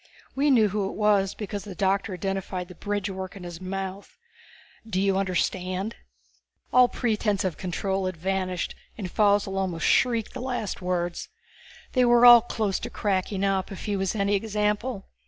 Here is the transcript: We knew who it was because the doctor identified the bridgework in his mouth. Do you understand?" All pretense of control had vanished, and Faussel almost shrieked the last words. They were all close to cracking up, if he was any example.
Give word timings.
We 0.33 0.49
knew 0.49 0.69
who 0.69 0.89
it 0.89 0.95
was 0.95 1.35
because 1.35 1.63
the 1.63 1.75
doctor 1.75 2.15
identified 2.15 2.69
the 2.69 2.73
bridgework 2.73 3.35
in 3.35 3.43
his 3.43 3.61
mouth. 3.61 4.17
Do 4.83 4.99
you 4.99 5.15
understand?" 5.15 5.95
All 6.73 6.87
pretense 6.87 7.43
of 7.43 7.55
control 7.55 8.07
had 8.07 8.17
vanished, 8.17 8.73
and 8.97 9.11
Faussel 9.13 9.59
almost 9.59 9.85
shrieked 9.85 10.33
the 10.33 10.41
last 10.41 10.81
words. 10.81 11.29
They 11.93 12.03
were 12.03 12.25
all 12.25 12.41
close 12.41 12.79
to 12.79 12.89
cracking 12.89 13.43
up, 13.45 13.71
if 13.71 13.85
he 13.85 13.95
was 13.95 14.15
any 14.15 14.33
example. 14.33 15.05